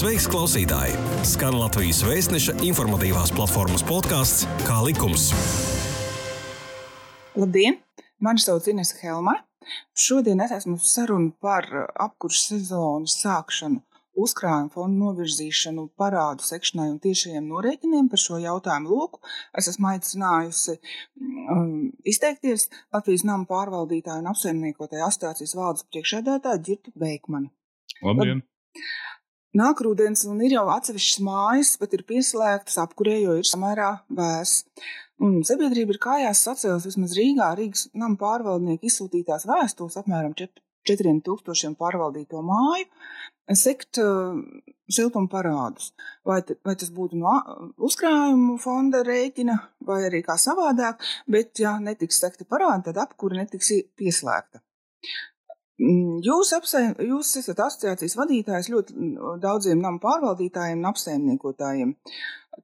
[0.00, 0.94] Sveiks, klausītāji!
[1.28, 5.26] Skan Latvijas vēstneša informatīvās platformas podkāsts Kā likums.
[7.36, 7.76] Labdien!
[8.24, 9.34] Mani sauc Ines Helma.
[9.92, 11.68] Šodien es esmu sarunu par
[12.00, 13.82] apkursu sezonas sākšanu,
[14.24, 19.20] uzkrājumu fondu novirzīšanu, parādu sekšanai un tiešajiem norēķiniem par šo jautājumu loku.
[19.52, 20.78] Es esmu aicinājusi
[21.20, 27.52] um, izteikties Latvijas nama pārvaldītāju un apsaimniekotāju asociācijas valdes priekšēdētāju Girtu Beikmani.
[28.00, 28.46] Labdien!
[29.58, 34.64] Nāk rudens, un ir jau atsevišķas mājas, bet ir pieslēgtas apkurē, jo ir samērā vēss.
[35.20, 42.44] Un sabiedrība ir kājās sacēlus vismaz Rīgā Rīgas nama pārvaldnieku izsūtītās vēstules apmēram 4000 pārvaldīto
[42.46, 42.86] māju,
[43.58, 44.38] sekt uh,
[44.86, 45.90] siltuma parādus.
[46.24, 47.34] Vai, vai tas būtu no
[47.90, 49.58] uzkrājumu fonda rēķina,
[49.90, 54.62] vai arī kā savādāk, bet ja netiks sekti parādi, tad apkura netiks pieslēgta.
[55.80, 58.96] Jūs, apsaim, jūs esat asociācijas vadītājs ļoti
[59.40, 61.94] daudziem nama pārvaldītājiem un apsaimniekotājiem.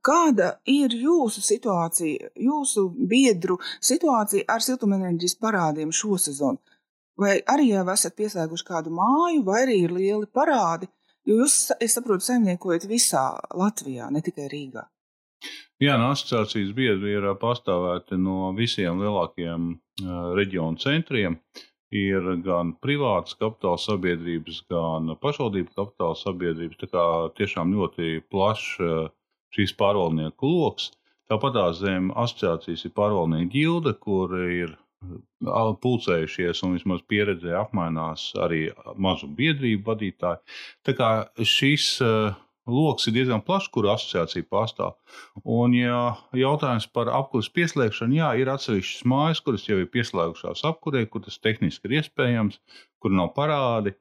[0.04, 6.60] Kāda ir jūsu situācija, jūsu biedru situācija ar siltumenerģijas parādiem šo sezonu?
[7.16, 10.90] Vai arī jau esat pieslēguši kādu māju, vai arī ir lieli parādi?
[11.26, 14.84] Jo jūs, es saprotu, saimniekojat visā Latvijā, ne tikai Rīgā.
[15.80, 21.40] Jā, no asociācijas biedri ir pārstāvēti no visiem lielākajiem uh, reģionu centriem.
[21.96, 26.80] Ir gan privātas kapitāla sabiedrības, gan pašvaldību kapitāla sabiedrības.
[26.82, 27.04] Tā kā
[27.38, 28.96] tiešām ļoti plašs uh,
[29.56, 30.90] šīs pārvaldnieku lokus.
[31.30, 34.76] Tāpat zem asociācijas ir pārvaldnieku ģilde, kur ir
[35.82, 40.42] pulcējušies un vismaz pieredzē apmainās arī mazu biedrību vadītāji.
[40.86, 41.10] Tā kā
[41.42, 42.34] šis uh,
[42.66, 44.96] lokus ir diezgan plašs, kur asociācija pastāv.
[45.42, 51.04] Un, ja jautājums par apkursu pieslēgšanu, jā, ir atsevišķas mājas, kuras jau ir pieslēgušās apkurē,
[51.10, 52.58] kur tas tehniski ir iespējams,
[53.02, 53.96] kur nav parādi.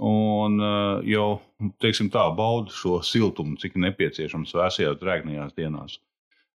[0.00, 1.42] Un uh, jau
[1.84, 5.98] teiksim, tā bauda šo siltumu, cik nepieciešams vēsajās, drēgnajās dienās.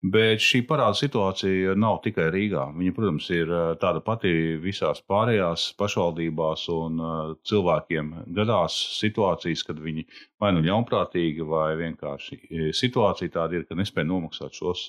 [0.01, 2.63] Bet šī parāda situācija nav tikai Rīgā.
[2.73, 3.51] Viņa, protams, ir
[3.81, 10.07] tāda pati visās pārējās pašvaldībās, un uh, cilvēkiem gadās situācijas, kad viņi
[10.41, 14.87] vai nu ļaunprātīgi, vai vienkārši situācija tāda ir, ka nespēj nomaksāt šos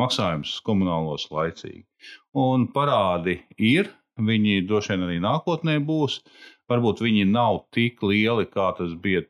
[0.00, 1.84] maksājumus komunālos laicīgi.
[2.42, 3.90] Un parādi ir,
[4.20, 6.20] viņi droši vien arī nākotnē būs.
[6.70, 9.24] Varbūt viņi nav tik lieli, kā tas bija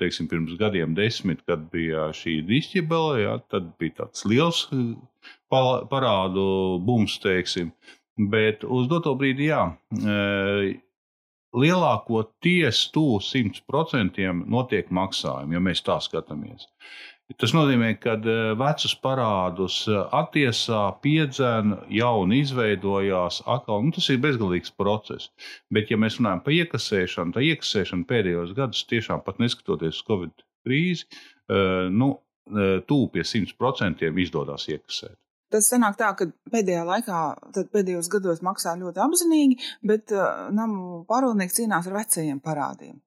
[0.00, 3.20] teiksim, pirms gadiem, desmit, kad bija šī dišķibele.
[3.22, 4.64] Ja, tad bija tāds liels
[5.54, 6.46] parādu
[6.82, 7.70] bums, teiksim.
[8.30, 9.62] Bet uz doto brīdi, jā,
[11.54, 16.66] lielākoties tuvu 100% notiek maksājumi, ja mēs tā skatāmies.
[17.40, 24.20] Tas nozīmē, ka e, vecus parādus e, attiesā, piedzēna, jauni izveidojās, atkal nu, tas ir
[24.20, 25.30] bezgalīgs process.
[25.72, 30.44] Bet, ja mēs runājam par iekasēšanu, tad iekasēšana pēdējos gados tiešām pat neskatoties uz Covid
[30.68, 31.08] krīzi,
[31.48, 31.64] e,
[31.96, 32.12] nu,
[32.84, 35.16] tuvu pie 100% izdodas iekasēt.
[35.54, 37.18] Tas sanāk tā, ka pēdējā laikā,
[37.72, 42.98] pēdējos gados maksā ļoti apzinīgi, bet uh, namu pārvaldnieks cīnās ar vecajiem parādiem.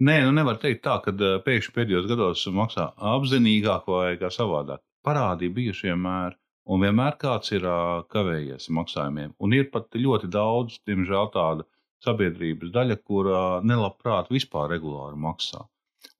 [0.00, 1.12] Nē, nu nevar teikt tā, ka
[1.44, 4.80] pēkšņi pēdējos gados maksā apzinīgāk vai kā savādāk.
[5.04, 6.38] Parādi bijuši vienmēr,
[6.72, 7.66] un vienmēr kāds ir
[8.14, 9.34] kavējies maksājumiem.
[9.44, 11.68] Un ir pat ļoti daudz, diemžēl, tāda
[12.06, 13.28] sabiedrības daļa, kur
[13.72, 15.66] nelabprāt vispār regulāri maksā.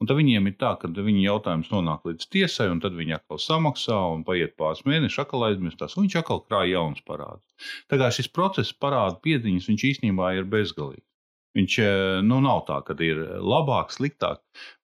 [0.00, 3.40] Un tad viņiem ir tā, ka viņa jautājums nonāk līdz tiesai, un tad viņi atkal
[3.40, 7.70] samaksā, un paiet pāris mēneši, atkal aizmirstās, un viņš atkal krāj jaunas parādus.
[7.88, 11.08] Tā kā šis process parāda piedziņas, viņš īstenībā ir bezgalīgs.
[11.58, 14.38] Viņš eh, nu, nav tā, ka ir labāk, sliktāk.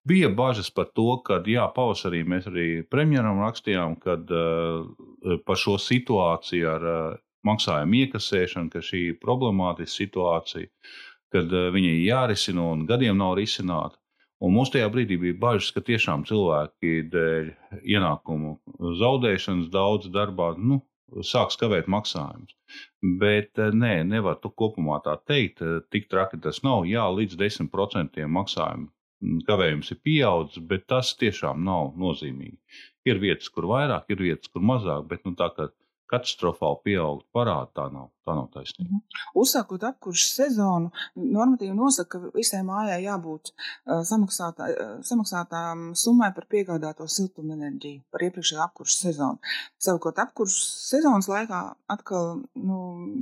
[0.07, 5.77] Bija bažas par to, ka, jā, pavasarī mēs arī premjeram rakstījām, kad uh, par šo
[5.83, 10.71] situāciju ar uh, maksājumu iekasēšanu, ka šī ir problemātiska situācija,
[11.35, 13.99] kad uh, viņa ir jārisina un gadiem nav risināta.
[14.43, 17.47] Un mums tajā brīdī bija bažas, ka tiešām cilvēki dēļ
[17.83, 18.59] ienākumu
[19.01, 20.83] zaudēšanas daudz darbā nu,
[21.27, 22.55] sāks kavēt maksājumus.
[23.21, 26.87] Bet eh, nē, nevar tu kopumā tā teikt, eh, tik traki tas nav.
[26.91, 32.59] Jā, līdz 10% maksājumu mm, kavējums ir pieaudzis, bet tas tiešām nav nozīmīgi.
[33.07, 35.71] Ir vietas, kur vairāk, ir vietas, kur mazāk, bet nu, tā kā
[36.11, 37.73] katastrofāli pieaugt parādi.
[37.77, 38.89] Tā nav, tā nav taisnība.
[38.91, 39.03] Mhm.
[39.43, 46.49] Uzsākot apkursu sezonu, normatīvi nosaka, ka visai mājai jābūt uh, samaksātā, uh, samaksātām summai par
[46.53, 49.55] piegādāto siltumenerģiju par iepriekšējo apkursu sezonu.
[49.83, 51.63] Savukārt apkursu sezonas laikā
[51.93, 52.81] atkal nu,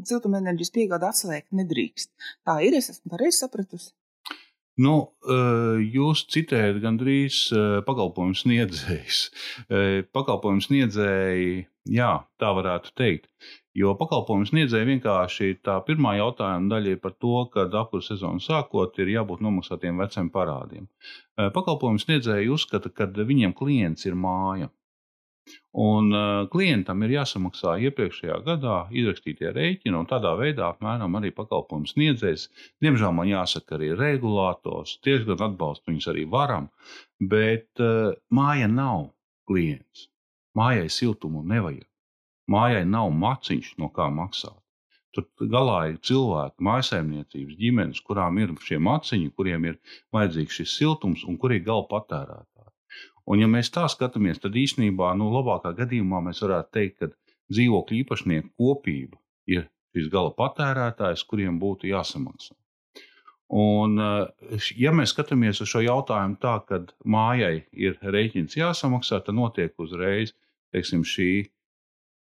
[0.09, 2.13] siltumenerģijas piegāda atslēgt nedrīkst.
[2.47, 3.93] Tā ir, es esmu pareizi sapratusi.
[4.83, 4.95] Nu,
[5.79, 7.45] jūs citējat gandrīz
[7.87, 9.21] pakalpojumu sniedzējus.
[10.17, 11.61] Pakalpojumu sniedzēji,
[11.95, 12.09] jā,
[12.43, 13.29] tā varētu teikt.
[13.75, 18.99] Jo pakalpojumu sniedzēji vienkārši tā pirmā jautājuma daļa ir par to, ka apkurss sezonu sākot
[19.03, 20.89] ir jābūt nomaksātiem veciem parādiem.
[21.39, 24.71] Pakalpojumu sniedzēji uzskata, ka viņiem klients ir māja.
[25.85, 31.91] Un uh, klientam ir jāsamaksā iepriekšējā gadā izrakstītie rēķini, un tādā veidā apmēram arī pakalpojumu
[31.91, 32.47] sniedzējs.
[32.85, 36.71] Diemžēl man jāsaka, arī regulators, diezgan atbalstu viņus arī varam,
[37.35, 39.11] bet uh, māja nav
[39.51, 40.09] klients.
[40.55, 41.89] Mājai siltumu nevajag.
[42.55, 44.61] Mājai nav maciņš, no kā maksāt.
[45.15, 49.79] Tur galā ir cilvēki, mājsaimniecības, ģimenes, kurām ir šie maciņi, kuriem ir
[50.15, 52.54] vajadzīgs šis siltums un kuri ir gala patērētāji.
[53.25, 57.09] Un, ja mēs tā skatāmies, tad īstenībā, nu, labākā gadījumā mēs varētu teikt, ka
[57.55, 62.55] dzīvokļu īpašnieku kopība ir šis gala patērētājs, kuriem būtu jāsamaksā.
[63.55, 69.37] Un, eh, ja mēs skatāmies uz šo jautājumu tā, ka mājai ir rēķins jāsamaksā, tad
[69.37, 70.33] notiek uzreiz
[70.75, 71.31] teiksim, šī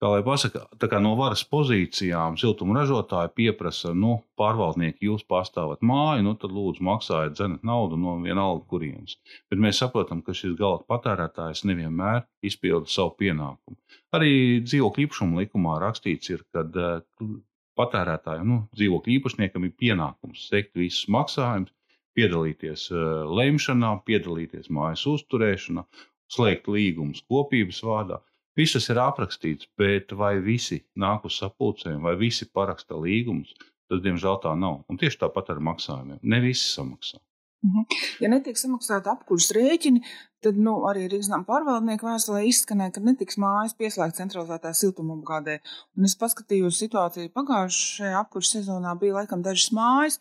[0.04, 5.80] kā lai pasaka, tā kā no varas pozīcijām siltuma ražotāji pieprasa, nu, pārvaldnieki, jūs pārstāvat
[5.86, 9.16] māju, nu, tad lūdzu maksājiet dzenat naudu no vienalga kurienes.
[9.48, 13.78] Bet mēs saprotam, ka šis gala patērētājs nevienmēr izpilda savu pienākumu.
[14.16, 14.34] Arī
[14.66, 17.32] dzīvokļu īpašuma likumā rakstīts, ir, ka uh,
[17.80, 21.72] patērētājiem, nu, dzīvokļu īpašniekam ir pienākums sekt visus maksājumus,
[22.14, 25.88] piedalīties uh, lemšanā, piedalīties mājas uzturēšanā,
[26.34, 28.20] slēgt līgumus kopības vārdā.
[28.58, 33.54] Viss tas ir aprakstīts, bet vai visi nāk uz sapulcēm, vai visi paraksta līgumus,
[33.90, 34.84] tas diemžēl tā nav.
[34.88, 36.20] Un tieši tāpat ar maksājumiem.
[36.22, 37.18] Ne visi samaksā.
[37.64, 37.84] Mhm.
[38.20, 40.02] Ja netiek samaksāta apkurss rēķini,
[40.44, 45.58] tad nu, arī Rīgas pārvaldnieku vēstulē izskanēja, ka netiks mājas pieslēgta centralizētā siltumapgādē.
[45.96, 50.20] Un es paskatījos situāciju pagājušajā apkurss sezonā, bija laikam dažas mājas,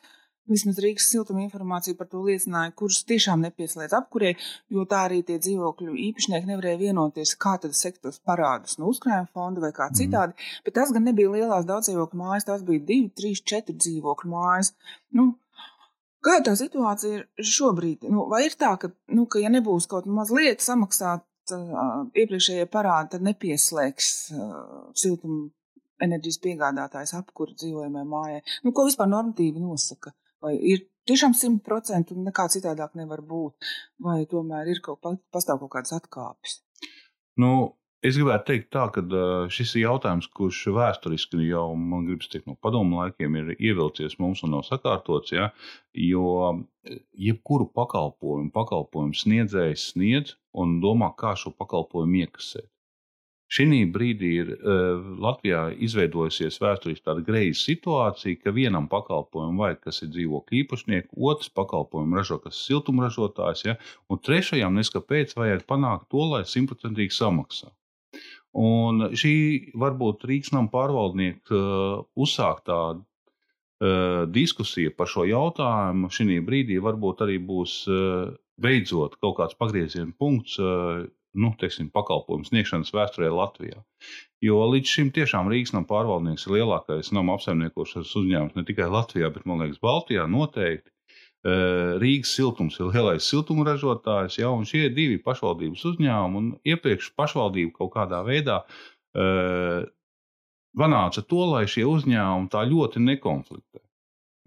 [0.51, 4.34] Vismaz Rīgas siltuma informācija par to liecināja, kurus tiešām nepieslēdz apkurei,
[4.74, 9.63] jo tā arī tie dzīvokļu īpašnieki nevarēja vienoties, kā tad sektos parādus no uzkrājuma fonda
[9.63, 10.00] vai kā mhm.
[10.01, 10.36] citādi.
[10.36, 10.66] Mm.
[10.66, 14.74] Bet tas gan nebija lielās daudzdzīvokļu mājas, tās bija divi, trīs, četri dzīvokļu mājas.
[15.16, 15.34] Nu,
[16.24, 18.06] Kāda tā situācija ir šobrīd?
[18.07, 23.12] Nu, vai ir tā, ka, nu, ka ja nebūs kaut mazliet samaksāt uh, iepriekšējie parādi,
[23.16, 24.62] tad nepieslēgs uh,
[24.95, 25.50] siltuma
[26.04, 28.40] enerģijas piegādātājs apkuru dzīvojamajai mājai?
[28.63, 30.16] Nu, ko vispār normatīvi nosaka?
[30.44, 33.72] Vai ir tiešām simt procenti un nekā citādāk nevar būt,
[34.04, 36.60] vai tomēr ir kaut, pastāv kaut kādas atkāpes?
[37.40, 37.51] Nu,
[38.04, 39.04] es gribētu teikt tā, ka
[39.56, 44.44] šis ir jautājums, kurš vēsturiski jau, man gribas teikt, no padomu laikiem ir ievilcies mums
[44.44, 45.50] un nav sakārtots, ja,
[45.95, 46.28] jo
[47.30, 52.68] jebkuru pakalpojumu, pakalpojumu sniedzējs sniedz un domā, kā šo pakalpojumu iekasēt.
[53.54, 60.02] Šī brīdī ir uh, Latvijā izveidojusies vēsturiski tāda greiza situācija, ka vienam pakalpojumam vajag, kas
[60.02, 63.78] ir dzīvokļu īpašnieks, otrs pakalpojumu ražo, kas ir siltumražotājs, ja,
[64.10, 67.70] un trešajam neskapēc vajag panākt to, lai simtprocentīgi samaksā.
[68.58, 69.36] Un šī
[69.82, 77.38] varbūt Rīgas nama pārvaldnieka uh, uzsāktā uh, diskusija par šo jautājumu šī brīdī varbūt arī
[77.42, 77.84] būs
[78.64, 80.58] beidzot kaut kāds pagrieziena punkts
[81.33, 83.81] nu, teiksim, pakalpojumu sniegšanas vēsturē Latvijā.
[84.44, 89.31] Jo līdz šim tiešām Rīgas nama pārvaldnieks ir lielākais nama apsaimniekošanas uzņēmums ne tikai Latvijā,
[89.33, 90.89] bet man liekas, Baltijā noteikti.
[92.00, 97.74] Rīgas siltums ir lielais siltuma ražotājs, ja, un šie divi pašvaldības uzņēmumi, un iepriekš pašvaldība
[97.81, 99.83] kaut kādā veidā uh,
[100.77, 103.83] panāca to, lai šie uzņēmumi tā ļoti nekonfliktē.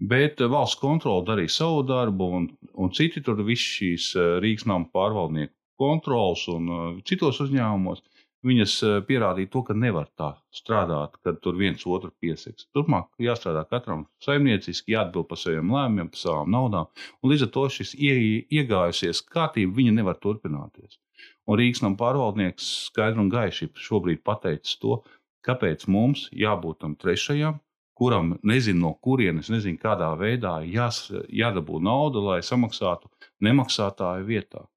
[0.09, 4.11] Bet valsts kontrole darīja savu darbu, un, un citi tur visi šīs
[4.43, 8.03] Rīgas nama pārvaldnieku kontrols un uh, citos uzņēmumos,
[8.47, 12.67] viņas uh, pierādīja to, ka nevar tā strādāt, kad tur viens otru piesaks.
[12.75, 16.89] Turpmāk jāstrādā katram saimnieciski, jāatbild par saviem lēmumiem, par savām naudām,
[17.21, 20.99] un līdz ar to šis iegājusies kārtība, viņa nevar turpināties.
[21.47, 25.01] Un Rīgas nama pārvaldnieks skaidri un gaiši šobrīd pateicis to,
[25.47, 27.61] kāpēc mums jābūt tam trešajam,
[27.97, 33.09] kuram nezinu no kurienes, nezinu kādā veidā jās, jādabū nauda, lai samaksātu
[33.47, 34.67] nemaksātāju vietā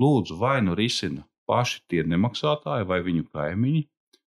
[0.00, 3.82] lūdzu vai nu risina paši tie nemaksātāji vai viņu kaimiņi,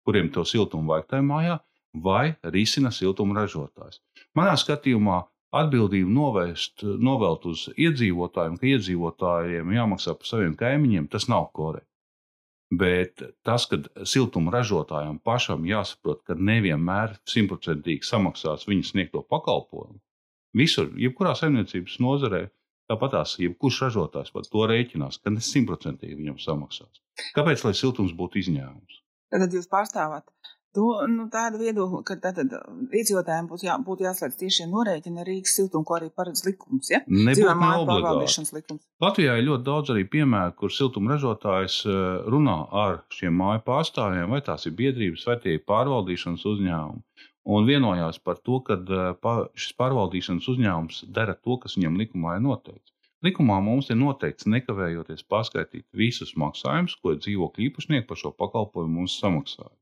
[0.07, 1.59] kuriem to siltumu vajag tajā mājā,
[2.05, 4.01] vai risina siltuma ražotājs.
[4.39, 5.21] Manā skatījumā
[5.53, 11.89] atbildību novērst, novelt uz iedzīvotājiem, ka iedzīvotājiem jāmaksā par saviem kaimiņiem, tas nav korekti.
[12.73, 20.01] Bet tas, ka siltuma ražotājam pašam jāsaprot, ka nevienmēr simtprocentīgi samaksās viņa sniegto pakalpojumu,
[20.57, 26.41] visur, jebkurā saimniecības nozarē, Tāpat tās, jebkurš ražotājs par to rēķinās, ka ne simtprocentīgi viņam
[26.43, 27.03] samaksās.
[27.37, 29.01] Kāpēc lai siltums būtu izņēmums?
[29.33, 30.29] Tad jūs pārstāvat
[30.73, 32.53] To, nu, tāda viedokļa, ka tātad
[32.97, 36.89] iedzīvotājiem būtu, jā, būtu jāslēdz tieši norēķina Rīgas siltuma, ko arī paredz likums.
[36.89, 37.03] Ja?
[37.05, 38.79] Nebūtu neobligāti.
[39.05, 41.99] Latvijā ir ļoti daudz arī piemēru, kur siltuma ražotājs eh,
[42.33, 47.05] runā ar šiem māju pārstāvjiem, vai tās ir biedrības, vai tie ir pārvaldīšanas uzņēmumi.
[47.45, 48.77] Un vienojās par to, ka
[49.59, 52.93] šis pārvaldīšanas uzņēmums dara to, kas viņam likumā ir noteikts.
[53.23, 59.19] Likumā mums ir noteikts nekavējoties paskaidrot visus maksājumus, ko dzīvokļu īpašnieki par šo pakalpojumu mums
[59.23, 59.75] samaksāja.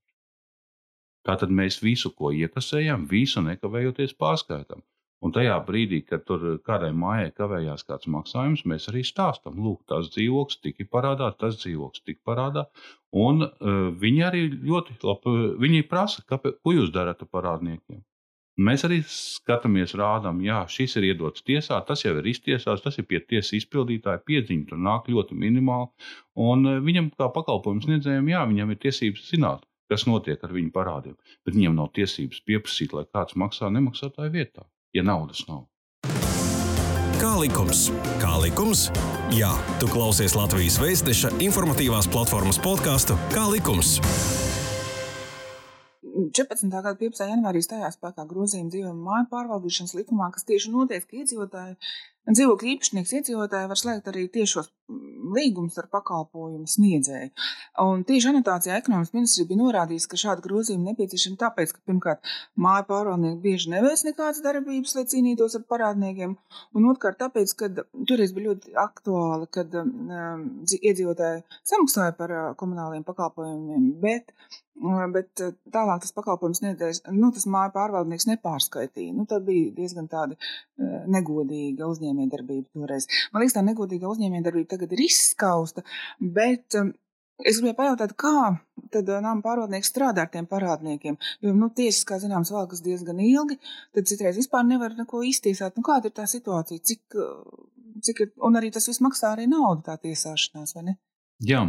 [1.29, 4.81] Tātad mēs visu, ko iekasējam, visu nekavējoties pārskaitām.
[5.21, 10.09] Un tajā brīdī, kad tur kādai mājai kavējās kāds maksājums, mēs arī stāstām, lūk, tas
[10.15, 12.65] dzīvoklis tika parādā, tas dzīvoklis tika parādā.
[13.13, 18.01] Un uh, viņi arī ļoti labi, viņi prasa, kāpēc, ko jūs darat ar parādniekiem.
[18.61, 23.07] Mēs arī skatāmies, rādām, jā, šis ir iedots tiesā, tas jau ir iztiesāts, tas ir
[23.09, 25.89] pie tiesas izpildītāja piedziņa, tur nāk ļoti minimāli.
[26.49, 31.17] Un viņam, kā pakalpojums sniedzējiem, jā, viņam ir tiesības zināt, kas notiek ar viņu parādiem.
[31.47, 35.67] Bet viņiem nav tiesības pieprasīt, lai kāds maksā nemaksātāju vietā, ja naudas nav.
[37.21, 37.89] Kā likums?
[38.21, 38.89] Kā likums?
[39.37, 43.99] Jā, tu klausies Latvijas Vēstneša informatīvās platformas podkāstu Kā likums?
[46.11, 46.67] 14.
[46.73, 47.29] gada 15.
[47.29, 51.77] janvārī stājās spēkā grozījuma dzīvojuma māju pārvaldīšanas likumā, kas tieši noteica, ka iedzīvotāji
[52.29, 54.69] Dzīvokļu īpašnieks iedzīvotāji var slēgt arī tiešos
[55.37, 57.31] līgumus ar pakalpojumu sniedzēju.
[57.85, 62.87] Un tieši anotācijā ekonomikas ministrija bija norādījusi, ka šāda grozījuma nepieciešama tāpēc, ka pirmkārt māju
[62.91, 66.37] pārvaldnieki bieži neveic nekādas darbības, lai cīnītos ar parādniekiem,
[66.77, 67.71] un otrkārt tāpēc, ka
[68.09, 70.49] toreiz bija ļoti aktuāli, kad um,
[70.81, 71.45] iedzīvotāji
[71.75, 74.35] samaksāja par uh, komunāliem pakalpojumiem, bet
[75.13, 79.13] Bet tālāk tas pakalpojums nedēļas, nu, tas māju pārvaldnieks nepārskaitīja.
[79.13, 80.39] Nu, tad bija diezgan tāda
[81.11, 83.05] negodīga uzņēmējdarbība toreiz.
[83.35, 85.87] Man liekas, tā negodīga uzņēmējdarbība tagad ir izskausta,
[86.21, 86.81] bet
[87.41, 88.33] Es gribēju pajautāt, kā
[88.93, 91.17] tad nama pārvaldnieks strādā ar tiem parādniekiem.
[91.41, 93.57] Jo, nu, tiesas, kā zināms, valkas diezgan ilgi,
[93.97, 95.79] tad citreiz vispār nevar neko iztiesāt.
[95.79, 96.83] Nu, kāda ir tā situācija?
[96.91, 97.17] Cik,
[98.05, 100.97] cik ir, un arī tas viss maksā arī naudu, tā tiesāšanās, vai ne?
[101.49, 101.65] Jā,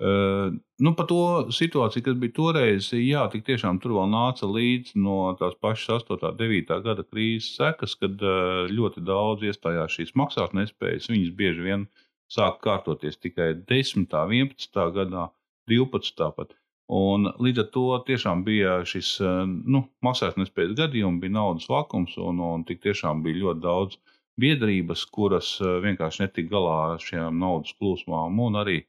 [0.00, 4.96] Uh, nu, par to situāciju, kas bija toreiz, jā, tik tiešām tur vēl nāca līdzi
[4.96, 6.16] no tās pašas 8.
[6.24, 6.78] un 9.
[6.86, 11.10] gada krīzes sekas, kad uh, ļoti daudz iestājās šīs maksātnespējas.
[11.12, 11.84] Viņas bieži vien
[12.30, 14.06] sāk kārtoties tikai 10.
[14.06, 14.80] un 11.
[14.96, 15.28] gadā,
[15.70, 16.30] 12.
[16.36, 16.54] pat.
[16.90, 22.64] Un līdz ar to tiešām bija šis nu, maksātnespējas gadījums, bija naudas vakums, un, un
[22.66, 24.00] tik tiešām bija ļoti daudz
[24.40, 25.52] biedrības, kuras
[25.84, 28.80] vienkārši netika galā ar šiem naudas plūsmām, un arī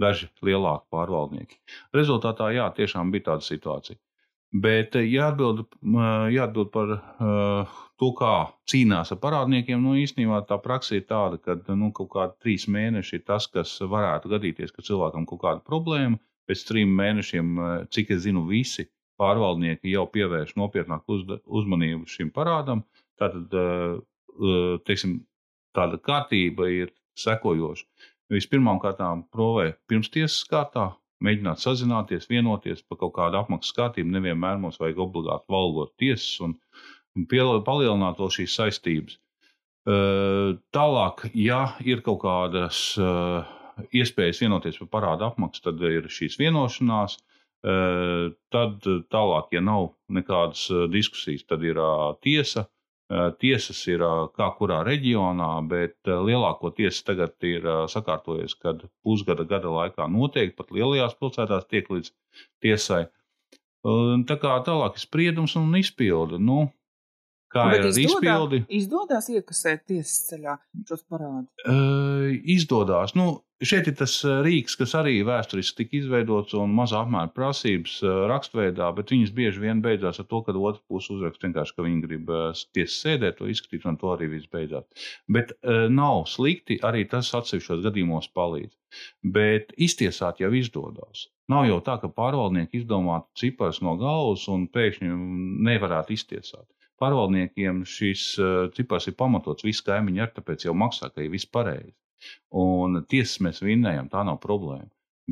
[0.00, 1.60] daži lielāki pārvaldnieki.
[1.96, 4.00] Rezultātā, jā, tiešām bija tāda situācija.
[4.52, 5.64] Bet eh, jāatbild,
[6.34, 8.32] jāatbild par uh, to, kā
[8.68, 9.80] cīnās ar parādniekiem.
[9.80, 13.78] Nu, īstenībā tā praksa ir tāda, ka nu, kaut kādi trīs mēneši ir tas, kas
[13.80, 16.20] varētu gadīties, ka cilvēkam kaut kāda problēma.
[16.50, 17.54] Pēc trim mēnešiem,
[17.94, 18.88] cik es zinu, visi
[19.22, 22.82] pārvaldnieki jau pievērš nopietnāku uz, uzmanību šim parādam.
[23.20, 25.22] Tātad, uh, teiksim,
[25.72, 27.86] tāda kārtība ir sekojoša.
[28.32, 30.90] Vispirmām kārtām provē pirmstiesas kārtā,
[31.24, 34.12] mēģināt sazināties, vienoties par kaut kādu apmaksas kārtību.
[34.14, 36.56] Nevienmēr mums vajag obligāti valgot tiesas un,
[37.16, 39.18] un palielināt vēl šīs saistības.
[39.82, 42.82] Tālāk, ja ir kaut kādas
[43.90, 47.18] iespējas vienoties par parādu apmaksu, tad ir šīs vienošanās.
[47.62, 51.78] Tad tālāk, ja nav nekādas diskusijas, tad ir
[52.22, 52.66] tiesa
[53.42, 54.02] Tiesas ir
[54.38, 61.18] kā kurā reģionā, bet lielākoties tagad ir sakārtojies, kad pusgada gada laikā noteikti pat lielajās
[61.20, 62.12] pilsētās tiek līdz
[62.64, 63.02] tiesai.
[64.30, 66.38] Tā kā tālāk ir spriedums un izpilde.
[66.40, 66.70] Nu,
[67.54, 68.62] kā Bet ir izdodā, izpildi?
[68.80, 71.48] Izdodas iekasēt tiesas ceļā šos parādus?
[71.66, 73.16] Uh, izdodas.
[73.18, 78.88] Nu, Šeit ir tas rīks, kas arī vēsturiski tika izveidots un mazā apmēra prasības rakstveidā,
[78.96, 82.32] bet viņas bieži vien beidzās ar to, ka otra puse uzraksta vienkārši, ka viņi grib
[82.74, 85.06] tiesas sēdē to izskatīt, un to arī viss beidzās.
[85.30, 88.74] Bet uh, nav slikti, arī tas atsevišķos gadījumos palīdz.
[89.38, 91.28] Bet iztiesāt jau izdodas.
[91.52, 95.14] Nav jau tā, ka pārvaldnieki izdomātu ciparus no galvas un pēkšņi
[95.70, 96.66] nevarētu iztiesāt.
[97.02, 98.24] Pārvaldniekiem šis
[98.76, 101.94] cipars ir pamatots, visi kaimiņi ar tāpēc jau maksā, ka ir viss pareizi.
[102.64, 104.90] Un tiesas mēs vinnējam, tā nav problēma.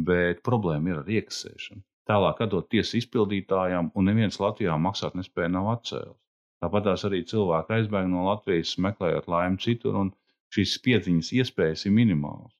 [0.08, 1.82] Bet problēma ir ar iekasēšanu.
[2.10, 6.18] Tālāk, atdot tiesas izpildītājām, un neviens Latvijā maksāt nespēja nav atcēlis.
[6.64, 10.10] Tāpat tās arī cilvēki aizbēg no Latvijas, meklējot laimi citur, un
[10.54, 12.52] šīs piedziņas iespējas ir minimālas.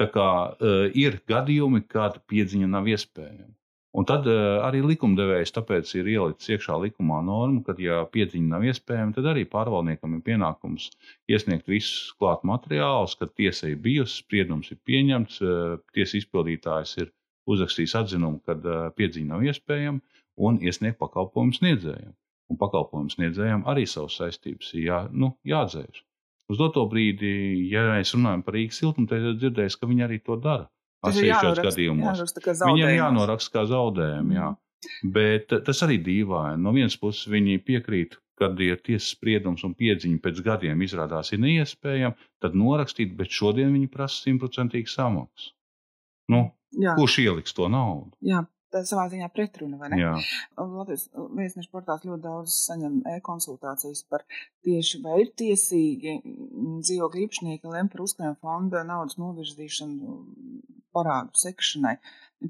[0.00, 3.52] Tā kā uh, ir gadījumi, kad piedziņa nav iespējama.
[3.96, 8.66] Un tad uh, arī likumdevējs tāpēc ir ielicis iekšā likumā norma, ka, ja piedziņa nav
[8.68, 10.90] iespējama, tad arī pārvaldniekam ir pienākums
[11.32, 17.14] iesniegt visus klāt materiālus, kad tiesa ir bijusi, spriedums ir pieņemts, uh, tiesa izpildītājs ir
[17.48, 20.04] uzrakstījis atzinumu, ka uh, piedziņa nav iespējama.
[20.36, 22.12] un iesniegt pakalpojumu sniedzējiem.
[22.52, 26.02] Un pakalpojumu sniedzējiem arī savas saistības jā, nu, jāatdzēš.
[26.52, 27.30] Uz doto brīdi,
[27.72, 30.68] ja mēs runājam par Rīgas siltumu, tad dzirdēs, ka viņi arī to dara.
[31.04, 32.22] Atsevišķos gadījumos.
[32.64, 34.38] Viņiem jānoraksta kā zaudējumi.
[34.38, 34.52] Jā.
[34.52, 35.10] Mm.
[35.16, 36.62] Bet tas arī dīvaini.
[36.62, 41.40] No vienas puses viņi piekrīt, kad ir tiesas spriedums un piedziņa pēc gadiem izrādās ir
[41.42, 45.54] neiespējama, tad norakstīt, bet šodien viņi prasa simtprocentīgi samaksu.
[46.32, 46.96] Nu, Jā.
[46.98, 48.12] kurš ieliks to naudu?
[48.26, 48.44] Jā.
[48.74, 49.78] Tā savā ziņā pretruna.
[50.58, 54.24] Latvijas viesnešu portāls ļoti daudz saņem e-konsultācijas par
[54.66, 60.18] tieši vai ir tiesīgi dzīvokļu īpašnieki lem par uzkrājuma fonda naudas novirzīšanu
[60.96, 61.96] parādu sekšanai.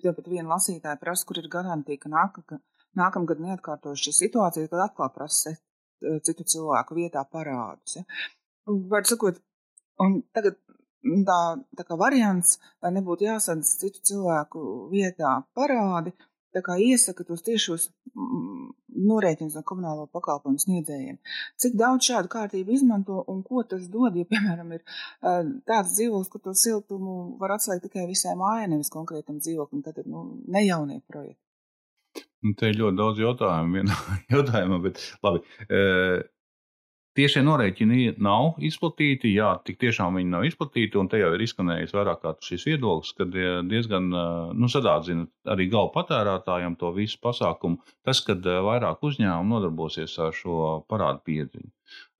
[0.03, 2.59] Tāpat viena lasītāja prasa, kur ir garantija, ka, nāk, ka
[2.99, 5.55] nākamgad neatkārtos šī situācija, kad atkal prasa
[6.05, 7.97] Eh, citu cilvēku vietā parādus.
[7.97, 8.03] Ja?
[8.93, 9.39] Var sakot,
[10.05, 10.59] un tagad
[11.27, 11.41] tā,
[11.79, 14.63] tā kā variants, lai nebūtu jāsadz citu cilvēku
[14.93, 16.15] vietā parādi,
[16.57, 18.69] tā kā iesaka tos tiešos mm,
[19.07, 21.19] norēķinus no komunālo pakalpojumu sniedzējiem.
[21.61, 24.85] Cik daudz šādu kārtību izmanto un ko tas dod, ja, piemēram, ir
[25.69, 30.29] tāds dzīvoklis, ka to siltumu var atslēgt tikai visai mājai, nevis konkrētam dzīvoklim, tad nu,
[30.49, 31.43] ne jaunie projekti.
[32.45, 33.97] Nu, te ir ļoti daudz jautājumu vienā
[34.35, 35.43] jautājumā, bet labi.
[35.67, 35.81] E,
[37.17, 41.95] Tiešie norēķini nav izplatīti, jā, tik tiešām viņi nav izplatīti, un te jau ir izskanējis
[41.97, 43.25] vairāk kā šis viedoklis, ka
[43.71, 47.81] diezgan nu, sadārdzina arī galvu patērētājiem to visu pasākumu.
[48.05, 50.59] Tas, kad vairāk uzņēmumu nodarbosies ar šo
[50.93, 51.73] parādu piedziņu.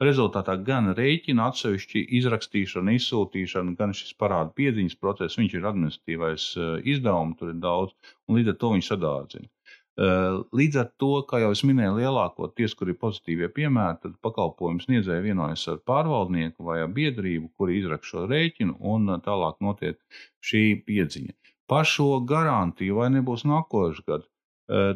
[0.07, 6.49] Rezultātā gan rēķina atsevišķi izrakstīšana, izsūtīšana, gan šis parādu piedziņas process, viņš ir administratīvais
[6.95, 7.93] izdevums, tur ir daudz,
[8.31, 9.51] un līdz ar to viņš sadārdzina.
[9.97, 15.25] Līdz ar to, kā jau es minēju, lielākoties, kur ir pozitīvie piemēri, tad pakalpojumu sniedzēja
[15.25, 19.97] vienojas ar pārvaldnieku vai ar biedrību, kuri izraksta šo rēķinu, un tālāk notiek
[20.45, 21.33] šī piedziņa.
[21.73, 24.29] Par šo garantiju vai nebūs nākošais gads,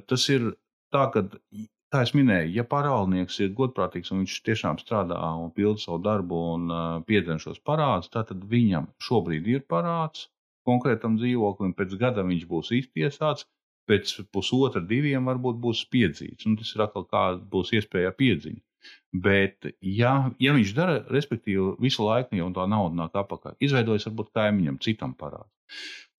[0.07, 0.51] tas ir
[0.93, 1.23] tā, ka,
[1.91, 6.43] kā jau minēju, ja pārvaldnieks ir godprātīgs un viņš tiešām strādā un pilda savu darbu
[6.59, 6.75] un
[7.09, 10.29] piedzen šos parādus, tad viņam šobrīd ir parāds
[10.69, 13.49] konkrētam dzīvoklim, pēc gada viņš būs iztiesāts
[13.89, 16.47] pēc pusotra, diviem varbūt būs piedzīts.
[16.49, 18.61] Un tas ir atkal kāda būs iespēja piedziņa.
[19.13, 24.31] Bet, ja, ja viņš dara, respektīvi, visu laiku jau tā nauda nāk apakaļ, izveidojas varbūt
[24.39, 25.51] kaimiņam, citam parādam.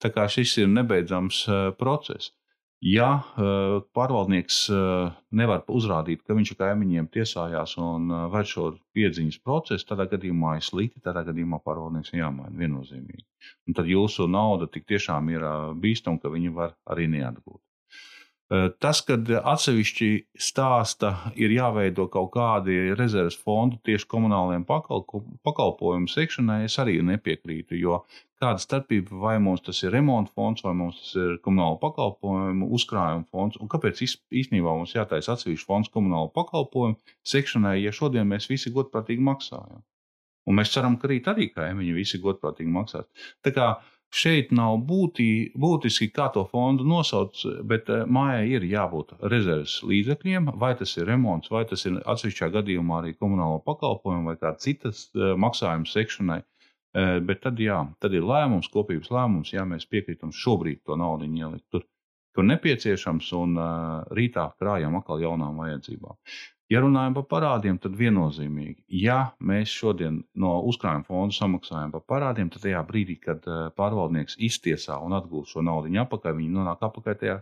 [0.01, 2.33] Tā kā šis ir nebeidzams uh, process.
[2.81, 8.71] Ja uh, pārvaldnieks uh, nevar uzrādīt, ka viņš ar kaimiņiem tiesājās un uh, veic šo
[8.97, 13.21] piedziņas procesu, tādā gadījumā ir slikti, tādā gadījumā pārvaldnieks jāmaina viennozīmīgi.
[13.69, 15.45] Un tad jūsu nauda tik tiešām ir
[15.77, 17.61] bīstama, ka viņi var arī neatgūt.
[18.51, 26.75] Tas, kad atsevišķi stāsta, ir jāveido kaut kādi rezerves fondi tieši komunālajiem pakalpojumu sekšanai, es
[26.83, 27.77] arī nepiekrītu.
[27.79, 28.01] Jo
[28.41, 33.23] kāda starpība, vai mums tas ir remonta fonds, vai mums tas ir komunāla pakalpojumu uzkrājuma
[33.31, 36.99] fonds, un kāpēc īstenībā mums jātaisa atsevišķs fonds komunāla pakalpojumu
[37.31, 39.79] sekšanai, ja šodien mēs visi godprātīgi maksājam.
[40.49, 43.07] Un mēs ceram, ka rīt arī kaimiņi visi godprātīgi maksās.
[43.45, 43.71] Tā kā
[44.11, 50.49] Šeit nav būtī, būtiski, kā to fondu nosauc, bet eh, mājai ir jābūt rezerves līdzekļiem,
[50.59, 55.05] vai tas ir remonts, vai tas ir atsevišķā gadījumā arī komunālo pakalpojumu vai kāda citas
[55.15, 56.41] eh, maksājuma sekšanai.
[56.91, 61.31] Eh, bet tad, jā, tad ir lēmums, kopības lēmums, ja mēs piekrītam šobrīd to naudu
[61.31, 61.87] ielikt tur,
[62.35, 63.59] kur nepieciešams, un
[64.15, 66.17] rītā krājam atkal jaunām vajadzībām.
[66.71, 72.47] Ja runājam par parādiem, tad viennozīmīgi, ja mēs šodien no uzkrājuma fonda samaksājam par parādiem,
[72.53, 73.43] tad tajā brīdī, kad
[73.75, 77.35] pārvaldnieks iztiesā un atgūst šo naudu atpakaļ, viņi nonāk atpakaļ tajā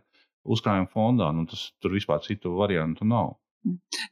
[0.49, 1.30] uzkrājuma fondā.
[1.36, 3.36] Nu, tas tur vispār citu variantu nav.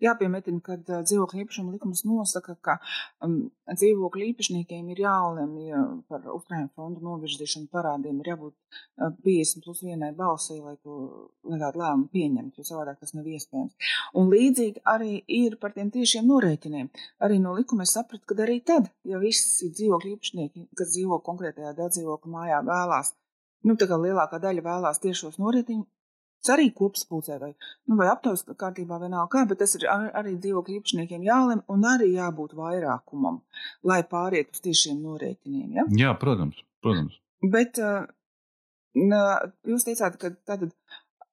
[0.04, 2.76] Jāpiemetina, ka dzīvokļu īpašuma likums nosaka, ka
[3.24, 3.38] um,
[3.72, 5.70] dzīvokļu īpašniekiem ir jālemj
[6.12, 8.20] par uzkrājuma fondu novirzīšanu parādiem.
[8.22, 10.98] Ir jābūt uh, 50 plus vienai balsī, lai, to,
[11.48, 13.92] lai tādu lēmumu pieņemtu, jo savādāk tas nav iespējams.
[14.20, 16.92] Un līdzīgi arī ir par tiem tiešiem norēķiniem.
[17.24, 21.74] Arī no likuma es sapratu, ka arī tad, ja visi dzīvokļu īpašnieki, kas dzīvo konkrētajā
[21.80, 23.16] dzīvokļu mājā, vēlās,
[23.68, 25.88] nu, tā kā lielākā daļa vēlās tiešos norēķinus,
[26.54, 27.52] arī kopspulcē vai,
[27.90, 31.88] nu, vai aptaujas kārtībā vienalga kā, bet tas ir ar, arī dzīvokļu īpašniekiem jālem un
[31.90, 33.42] arī jābūt vairākumam,
[33.88, 35.74] lai pāriet uz tiešiem norēķiniem.
[35.80, 35.88] Ja?
[36.04, 37.18] Jā, protams, protams.
[37.46, 38.06] Bet uh,
[39.68, 40.72] jūs teicāt, ka tātad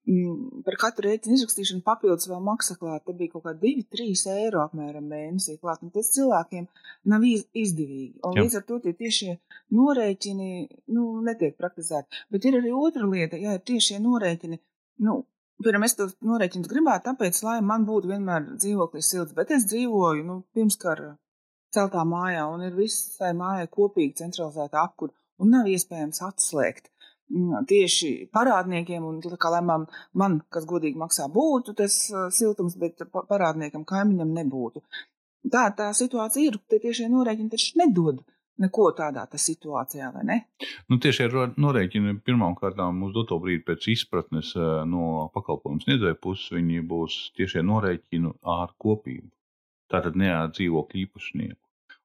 [0.08, 3.04] mm, par katru rēķinu izrakstīšanu papildus vēl maksa klāt.
[3.06, 5.84] Te bija kaut kā 2-3 eiro apmēram mēnesī klāt.
[5.94, 6.68] Tas cilvēkiem
[7.12, 8.20] nav izdevīgi.
[8.24, 8.44] Un Jā.
[8.44, 9.38] līdz ar to tie tiešie
[9.78, 10.50] norēķini
[10.96, 12.24] nu, netiek praktizēti.
[12.34, 14.60] Bet ir arī otra lieta, ja ir tiešie norēķini,
[15.02, 15.24] Nu,
[15.62, 20.24] Piemēram, es to norēķinu gribētu, tāpēc, lai man būtu vienmēr dzīvoklis silts, bet es dzīvoju
[20.26, 21.12] nu, pirms kara
[21.74, 26.90] celtā mājā, un ir visai mājai kopīgi centralizēta apkūra, un nav iespējams atslēgt.
[27.30, 31.96] mm, tieši parādniekiem, un kā lēmām man, kas godīgi maksā, būtu tas
[32.36, 34.82] siltums, bet parādniekam kaimiņam nebūtu.
[35.54, 38.20] Tā tā situācija ir, tie tiešie norēķini taču nedod
[38.62, 40.38] neko tādā situācijā, vai ne?
[40.90, 46.52] Nu, tieši ar norēķinu pirmkārt uz doto brīdi pēc izpratnes uh, no pakalpojumu sniedzēja puses,
[46.54, 49.30] viņi būs tiešie norēķinu ar kopību.
[49.90, 51.64] Tātad ne ar dzīvokļu īpašnieku.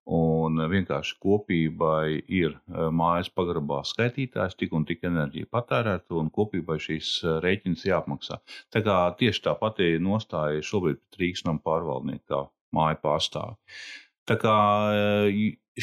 [0.09, 6.79] Un vienkārši kopībai ir eh, mājas pagrabā skaitītājs, tik un tik enerģija patērēta, un kopībai
[6.81, 8.39] šīs eh, rēķinas jāapmaksā.
[8.73, 12.41] Tā kā tieši tā pati nostāja šobrīd Rīgas nama pārvaldnieku kā
[12.73, 13.59] māja pārstāvi.
[14.29, 14.55] Tā kā
[14.95, 15.29] eh,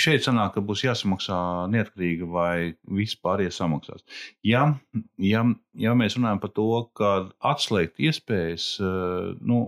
[0.00, 1.38] šeit sanāk, ka būs jāsamaksā
[1.72, 4.04] neatkarīgi vai vispār iesamaksās.
[4.46, 4.66] Ja,
[5.22, 5.42] ja,
[5.74, 7.16] ja mēs runājam par to, ka
[7.52, 8.76] atslēgt iespējas,
[9.40, 9.60] nu,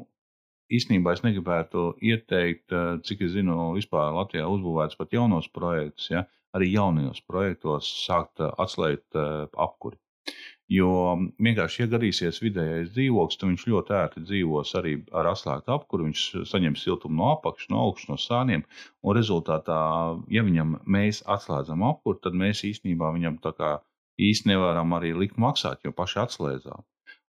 [0.72, 6.26] īstenībā es negribētu ieteikt, eh, cik es zinu, vispār Latvijā uzbūvēts pat jaunos projektus, ja,
[6.56, 9.98] arī jaunajos projektos sākt eh, atslēgt eh, apkuri.
[10.68, 10.88] Jo
[11.40, 16.08] vienkārši, ja gadīsies vidējais dzīvoklis, tad viņš ļoti ērti dzīvos arī ar atslēgtu apkuru.
[16.10, 18.64] Viņš saņems siltumu no apakšas, no augšas, no sāniem.
[19.00, 19.78] Un rezultātā,
[20.28, 23.72] ja viņam mēs atslēdzam apkuru, tad mēs īstenībā viņam tā kā
[24.20, 26.84] īsti nevaram arī likt maksāt, jo paši atslēdzām.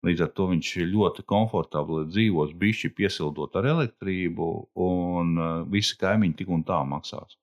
[0.06, 4.50] Līdz ar to viņš ļoti komfortabli dzīvos, bišķi piesildot ar elektrību,
[4.88, 7.36] un uh, visi kaimiņi tik un tā maksās.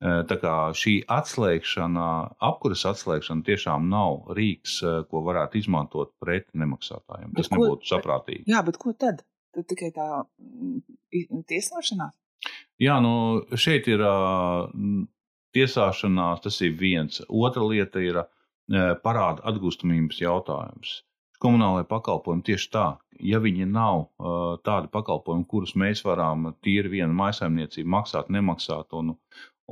[0.00, 2.04] Uh, tā kā šī atslēgšana,
[2.48, 7.34] apkuras atslēgšana tiešām nav rīks, uh, ko varētu izmantot pret nemaksātājiem.
[7.36, 8.46] Tas ko, nebūtu saprātīgi.
[8.48, 9.20] Jā, bet ko tad?
[9.52, 12.16] Tad tikai tā mm, tiesāšanās?
[12.80, 13.12] Jā, nu
[13.60, 14.00] šeit ir
[15.52, 17.20] tiesāšanās, tas ir viens.
[17.28, 18.22] Otra lieta ir
[19.04, 21.00] parāda atgūstamības jautājums
[21.40, 22.86] komunālajie pakalpojumi tieši tā.
[23.20, 29.14] Ja viņi nav uh, tādi pakalpojumi, kurus mēs varam tīri viena maisaimniecība maksāt, nemaksāt un,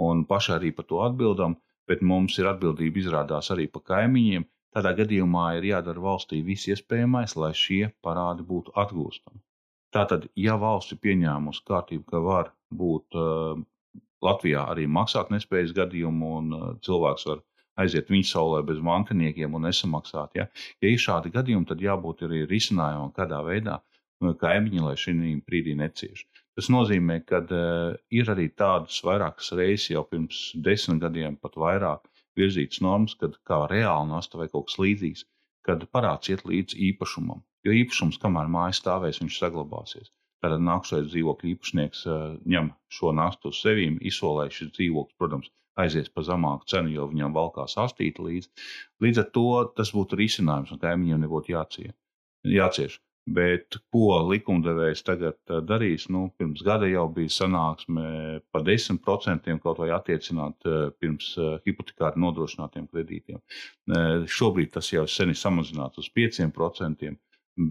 [0.06, 1.56] un paši arī par to atbildam,
[1.88, 7.34] bet mums ir atbildība izrādās arī par kaimiņiem, tādā gadījumā ir jādara valstī viss iespējamais,
[7.42, 9.40] lai šie parādi būtu atgūstami.
[9.96, 13.60] Tātad, ja valsts ir pieņēmusi kārtību, ka var būt uh,
[14.24, 17.44] Latvijā arī maksātnespējas gadījumu un uh, cilvēks var
[17.82, 20.34] aiziet viņa saulē bez mantiniekiem un nesamaksāt.
[20.38, 20.48] Ja,
[20.82, 23.78] ja ir šādi gadījumi, tad jābūt arī risinājumam, kādā veidā
[24.24, 25.14] nu, kaimiņi, lai šī
[25.46, 26.26] brīdī necieš.
[26.58, 32.08] Tas nozīmē, ka uh, ir arī tādas vairākas reizes jau pirms desmit gadiem, pat vairāk
[32.40, 35.22] virzītas normas, kad kā reāli nasta vai kaut kas līdzīgs,
[35.68, 37.44] kad parāds iet līdz īpašumam.
[37.62, 40.10] Jo īpašums, kamēr māja stāvēs, viņš saglabāsies.
[40.42, 46.10] Tad nākamais dzīvokļu īpašnieks uh, ņem šo nastu uz sevīm, izsolē šis dzīvoklis, protams, aizies
[46.10, 48.50] par zemāku cenu, jo viņam valkās astīti līdzi.
[49.06, 51.92] Līdz ar to tas būtu risinājums, un kaimiņiem nebūtu jācie,
[52.58, 52.98] jācieš.
[53.28, 56.06] Bet ko likumdevējs tagad eh, darīs?
[56.12, 58.04] Nu, pirms gada jau bija sanāksme
[58.54, 63.40] par 10% kaut vai attiecināt eh, pirms eh, hipotekāri nodrošinātiem kredītiem.
[64.38, 67.10] Šobrīd tas jau sen ir samazināts uz 5%,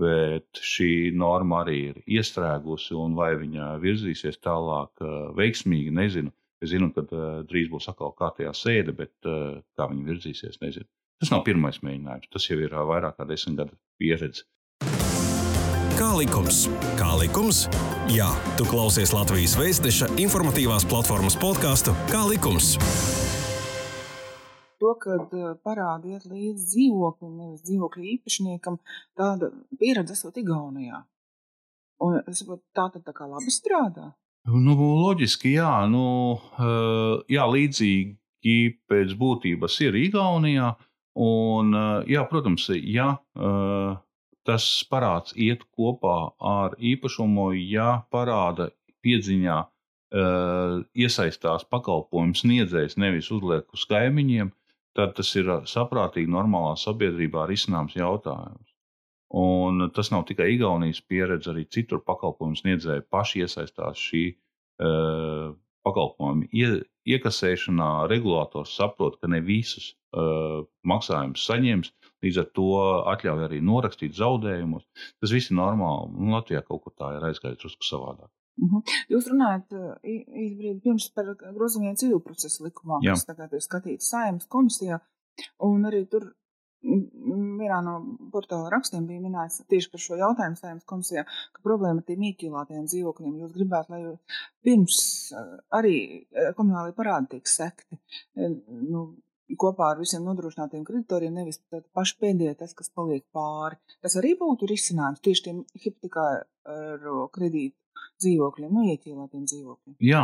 [0.02, 5.06] bet šī norma arī ir iestrēgusi, un vai viņa virzīsies tālāk
[5.38, 6.34] veiksmīgi, nezinu.
[6.62, 7.06] Es zinu, ka
[7.48, 10.90] drīz būs atkal kārtējā sēde, bet kā viņi virzīsies, nezinu.
[11.22, 12.30] Tas nav pirmais mēģinājums.
[12.34, 14.46] Tas jau ir vairāk kā desmit gadu pieredze.
[15.98, 16.68] Kā likums?
[16.94, 17.64] Kā likums?
[18.14, 22.76] Jā, tu klausies Latvijas Vēstneša informatīvās platformas podkāstu Kā likums?
[24.78, 25.34] To, kad
[25.66, 28.78] parādi iet līdz dzīvoklim, nevis dzīvokļa īpašniekam,
[29.18, 29.50] tāda
[29.82, 31.02] pieredze esot Igaunijā.
[32.06, 34.12] Un es saprotu, tā tad tā kā labi strādā.
[34.46, 40.76] Nu, loģiski, jā, nu, eh, jā, līdzīgi pēc būtības ir Igaunijā.
[41.18, 43.16] Un, eh, jā, protams, ja
[44.48, 48.70] tas parāds iet kopā ar īpašumu, ja parāda
[49.04, 49.58] piedziņā
[50.96, 54.54] iesaistās pakalpojumu sniedzējs, nevis uzliek uz kaimiņiem,
[54.96, 58.72] tad tas ir saprātīgi normālā sabiedrībā risināms jautājums.
[59.36, 65.52] Un tas nav tikai Igaunijas pieredze, arī citur pakalpojumu sniedzēji paši iesaistās šī uh,
[65.84, 66.70] pakalpojumu ie,
[67.12, 68.08] iekasēšanā.
[68.08, 71.92] Regulators saprot, ka ne visus uh, maksājumus saņems,
[72.26, 72.68] līdz ar to
[73.14, 74.88] atļauj arī norakstīt zaudējumus.
[75.22, 76.12] Tas viss ir normāli.
[76.18, 78.32] Un Latvijā kaut kur tā ir aizgājis drusku savādāk.
[78.58, 78.76] Uh mhm.
[78.76, 78.96] -huh.
[79.14, 83.14] Jūs runājat īsi brīdi pirms par grozījumiem civil procesa likumā, Jā.
[83.14, 85.00] kas tagad ir skatīts saimnes komisijā,
[85.60, 86.34] un arī tur
[86.84, 87.94] vienā no
[88.32, 92.86] portāla rakstiem bija minēts tieši par šo jautājumu saimnes komisijā, ka problēma ar tiem īķilātiem
[92.86, 93.40] dzīvokļiem.
[93.44, 94.18] Jūs gribētu, lai
[94.66, 95.00] pirms
[95.34, 95.96] eh, arī
[96.58, 98.00] komunālajie parādi tiek sekti
[98.36, 99.08] nu,
[99.56, 101.62] kopā ar visiem nodrošinātiem kreditoriem, nevis
[101.96, 103.80] paši pēdējie, tas, kas paliek pāri.
[104.04, 107.78] Tas arī būtu risinājums tieši tiem hipotekāru kredītu
[108.18, 109.96] dzīvokļiem, nu, ieķīlātiem dzīvokļiem.
[110.04, 110.24] Jā,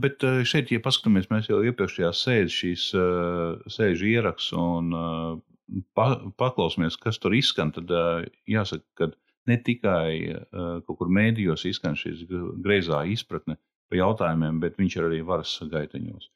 [0.00, 2.88] bet šeit, ja paskatāmies, mēs jau iepriekšējā sēdē šīs
[3.74, 4.92] sēžu ieraksts un
[5.98, 7.90] pa, paklausāmies, kas tur izskan, tad
[8.48, 9.10] jāsaka, ka
[9.50, 10.10] ne tikai
[10.86, 12.14] kaut kur mēdījos izskan šī
[12.64, 13.58] greizā izpratne
[13.88, 16.28] par jautājumiem, bet viņš ir arī varas gaiteņos.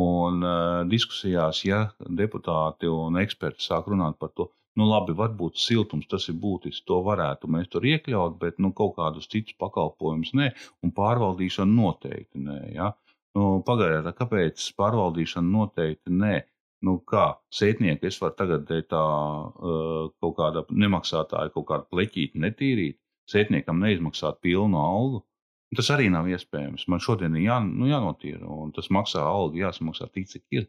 [0.00, 1.82] Un uh, diskusijās, ja
[2.22, 7.00] deputāti un eksperti sāk runāt par to, nu labi, varbūt siltums tas ir būtisks, to
[7.06, 10.52] varētu mēs tur iekļaut, bet nu, kaut kādus citus pakalpojumus nē,
[10.86, 12.60] un pārvaldīšana noteikti nē.
[12.76, 12.92] Ja?
[13.36, 16.38] Nu, Pagaidiet, kāpēc pārvaldīšana noteikti nē?
[16.86, 22.96] Nu, kā sētnieki, es varu tagad tā uh, kaut kāda nemaksātāja, kaut kādu pleķīti netīrīt,
[23.28, 25.20] sētniekam neizmaksāt pilnu algu.
[25.76, 26.88] Tas arī nav iespējams.
[26.90, 30.66] Man šodien ir jā, nu, jānotīra, un tas maksā algu, jāsamaksā tik, cik ir.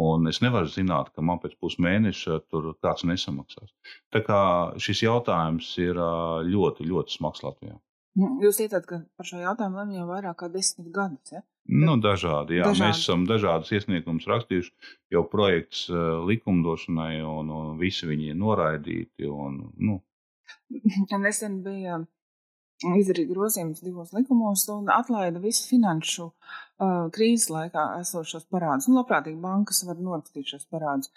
[0.00, 3.70] Un es nevaru zināt, ka man pēc pusmēneša tur kāds nesamaksās.
[4.14, 4.40] Tā kā
[4.78, 5.98] šis jautājums ir
[6.46, 7.78] ļoti, ļoti smags Latvijā.
[8.18, 11.34] Nu, jūs ietat, ka par šo jautājumu lemj jau vairāk kā desmit gadus.
[11.34, 11.42] Ja?
[11.70, 12.66] Nu, dažādi, jā.
[12.66, 12.82] dažādi.
[12.82, 14.72] Mēs esam dažādas iesniegumus rakstījuši,
[15.14, 19.30] jau projekts uh, likumdošanai, un, un visi viņi ir noraidīti.
[19.30, 20.00] Un, nu.
[21.22, 22.00] Nesen bija
[22.80, 28.88] izdarīja grozījumus divos likumos un atlaida visu finanšu uh, krīzes laikā esošos parādus.
[28.88, 31.12] Nu, labprātīgi bankas var norakstīt šos parādus.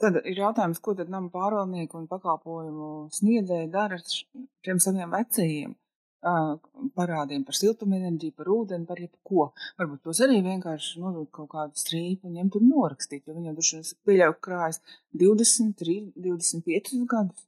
[0.00, 5.78] Tad ir jautājums, ko tad nama pārvaldnieki un pakalpojumu sniedzēji dara ar šiem saviem vecajiem
[6.20, 9.50] parādiem par siltumenerģiju, par ūdeni, par jebko.
[9.80, 13.78] Varbūt tos arī vienkārši novilkt kaut kādu strīpu un ņemt un norakstīt, jo viņam droši
[13.78, 14.82] vien pieļauj krājas
[15.16, 17.46] 20, 3, 25 gadus.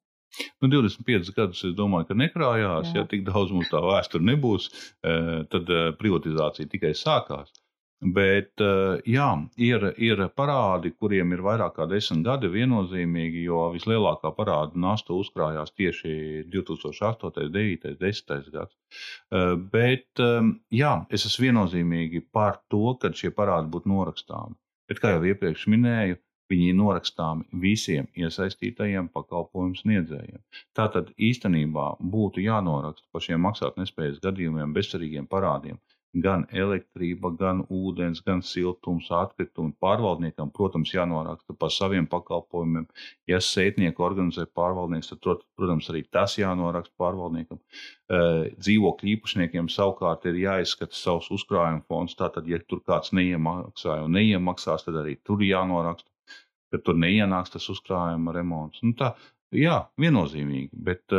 [0.62, 2.92] Nu, 25 gadus es domāju, ka nekrājās.
[2.92, 3.02] Jā.
[3.02, 4.70] Ja tik daudz mums tā vēsture nebūs,
[5.02, 7.52] tad privatizācija tikai sākās.
[8.02, 9.28] Bet eh, jā,
[9.62, 15.70] ir, ir parādi, kuriem ir vairāk kā desmit gadi viennozīmīgi, jo vislielākā parāda nasta uzkrājās
[15.78, 18.74] tieši 2008, 2009, 2010 gads.
[19.30, 24.58] Eh, bet eh, jā, es esmu viennozīmīgi par to, ka šie parādi būtu norakstāmi.
[24.90, 26.18] Bet, kā jau iepriekš minēju,
[26.52, 30.42] viņi ir norakstāmi visiem iesaistītajiem pakalpojumu sniedzējiem.
[30.78, 35.80] Tātad īstenībā būtu jānoraksta par šiem maksātnespējas gadījumiem, bezcerīgiem parādiem
[36.14, 39.72] gan elektrība, gan ūdens, gan siltums, atkritumi.
[39.80, 42.86] Pārvaldniekam, protams, jānoraksta par saviem pakalpojumiem.
[43.30, 47.62] Ja sētnieku organizē pārvaldnieks, tad, protams, arī tas jānoraksta pārvaldniekam.
[48.12, 52.16] Dzīvokļu īpašniekiem savukārt ir jāizskata savs uzkrājuma fonds.
[52.18, 56.11] Tātad, ja tur kāds neiemaksāja un neiemaksās, tad arī tur jānoraksta,
[56.72, 58.80] ka tur neienāks tas uzkrājuma remonts.
[58.82, 59.12] Nu, tā,
[59.54, 61.14] jā, viennozīmīgi, bet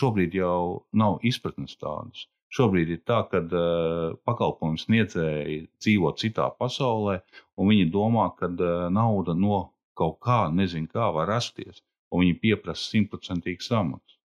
[0.00, 2.28] šobrīd jau nav izpratnes tādas.
[2.54, 7.16] Šobrīd ir tā, ka uh, pakalpojumu sniedzēji dzīvo citā pasaulē,
[7.58, 9.58] un viņi domā, ka uh, nauda no
[9.98, 11.82] kaut kā, nezinu, kā var rasties,
[12.14, 14.18] un viņi pieprasa simtprocentīgu samaksu.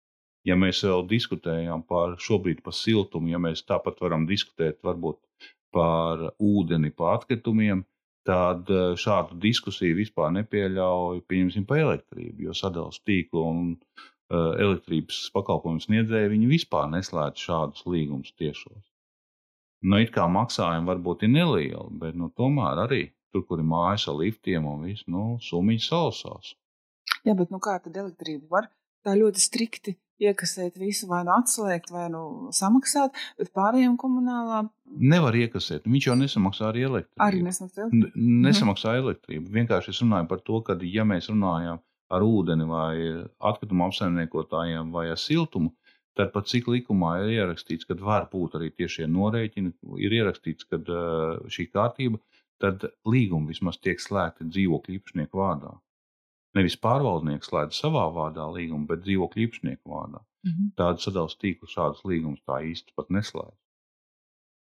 [0.48, 5.18] Ja mēs vēl diskutējam par šobrīd par siltumu, ja mēs tāpat varam diskutēt varbūt
[5.72, 7.97] par ūdeni, par atkritumiem, tad
[8.28, 13.66] uh, šādu diskusiju vispār nepieļauj, pieņemsim, par elektrību, jo sadalās tīklu un
[14.28, 18.82] Eh, elektrības pakalpojumu sniedzēji, viņi vispār neslēdz šādus līgumus tiešos.
[19.88, 22.98] Nu, it kā maksājumi varbūt ir nelieli, bet nu, tomēr arī
[23.32, 26.50] tur, kur ir mājas ar liftiem un viss, nu, summiņas sausās.
[27.24, 28.68] Jā, bet nu, kā tad elektrība var
[29.08, 34.64] tā ļoti strikti iekasēt visu, vai nu atslēgt, vai nu samaksāt, bet pārējiem komunālā.
[34.98, 35.86] Nevar iekasēt.
[35.86, 37.22] Viņš jau nesamaksā arī elektrību.
[37.22, 38.24] Arī nesamaksā elektrību.
[38.46, 39.52] Nesamaksā elektrību.
[39.58, 42.94] Vienkārši es runāju par to, ka, ja mēs runājam ar ūdeni, vai
[43.50, 45.74] atkritumu apsaimniekotājiem, vai ar siltumu,
[46.18, 50.80] tad pat cik likumā ir ierakstīts, ka var būt arī tiešie norēķini, ir ierakstīts, ka
[51.52, 52.18] šī kārtība,
[52.58, 55.76] tad līgumi vismaz tiek slēgti dzīvokļu īpašnieku vārdā.
[56.56, 60.24] Nevis pārvaldnieks slēdz savā vārdā līgumu, bet dzīvokļu īpašnieku vārdā.
[60.46, 60.68] Mm -hmm.
[60.80, 63.56] Tādu sadalījuma tīklu šādus līgumus tā īsti pat neslēdz.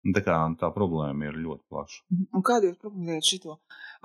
[0.04, 2.02] Tā, kā, tā problēma ir ļoti plaša.
[2.12, 2.24] Mhm.
[2.36, 3.54] Un kādu jūs prognozējat šo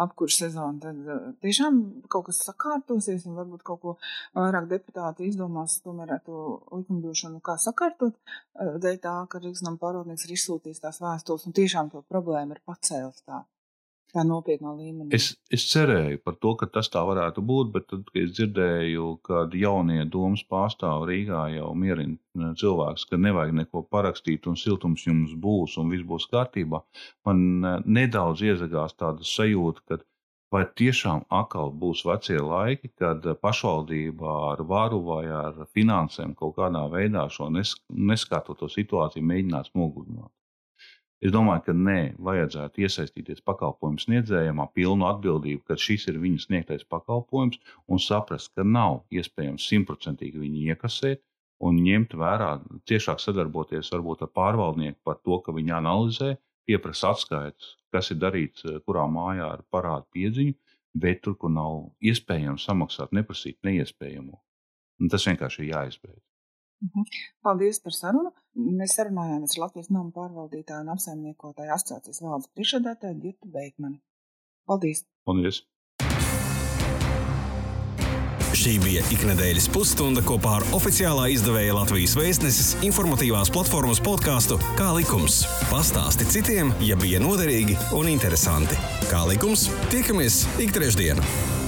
[0.05, 0.79] apkursu sezonu?
[0.85, 3.97] Tad uh, tiešām kaut kas sakārtosies, un varbūt kaut ko
[4.39, 8.15] vairāk deputāti izdomās tomēr ar to likumdošanu, kā sakārtot.
[8.15, 12.55] Uh, dēļ tā, ka Rīgas nama pārvaldnieks ir izsūtījis tās vēstules, un tiešām to problēmu
[12.55, 13.43] ir pacēlis tā
[14.15, 15.11] tā nopietnā līmenī.
[15.17, 19.09] Es, es cerēju par to, ka tas tā varētu būt, bet tad, kad es dzirdēju,
[19.27, 25.35] ka jaunie domas pārstāvi Rīgā jau mierina cilvēkus, ka nevajag neko parakstīt, un siltums jums
[25.47, 26.83] būs, un viss būs kārtībā,
[27.29, 30.01] man e, nedaudz iezagās tāda sajūta, ka
[30.55, 36.87] vai tiešām atkal būs vecie laiki, kad pašvaldība ar varu vai ar finansēm kaut kādā
[36.93, 40.33] veidā šo neskatoto situāciju mēģinās nogurdināt.
[41.19, 46.85] Es domāju, ka nē, vajadzētu iesaistīties pakalpojumu sniedzējumā, pilnu atbildību, ka šis ir viņu sniegtais
[46.87, 47.59] pakalpojums,
[47.91, 51.25] un saprast, ka nav iespējams simtprocentīgi viņu iekasēt
[51.67, 52.53] un ņemt vērā,
[52.87, 56.31] ciešāk sadarboties varbūt ar pārvaldnieku par to, ka viņi analizē,
[56.69, 60.55] pieprasa atskaites, kas ir darīts kurā mājā ar parādu piedziņu,
[61.03, 64.39] bet tur, kur nav iespējams samaksāt, neprasīt neiespējamo.
[65.03, 66.23] Un tas vienkārši ir jāizbeidz.
[67.43, 68.31] Paldies par sarunu.
[68.59, 74.01] Mēs sarunājāmies ar Latvijas nama pārvaldītāju un apsaimniekotāju asociācijas valdes priekšsēdētāju Girtu Beigmani.
[74.67, 75.05] Paldies!
[75.29, 75.63] Paldies!
[78.59, 85.45] Šī bija iknedēļas pusstunda kopā ar oficiālā izdevēja Latvijas vēstneses informatīvās platformas podkāstu Kā likums.
[85.71, 88.81] Pastāsti citiem, ja bija noderīgi un interesanti.
[89.13, 91.68] Kā likums, tiekamies ik trešdienu!